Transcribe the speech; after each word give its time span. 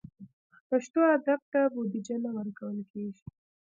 پښتو 0.69 0.99
ادب 1.15 1.41
ته 1.51 1.59
بودیجه 1.73 2.15
نه 2.23 2.29
ورکول 2.37 2.77
کېږي. 2.91 3.25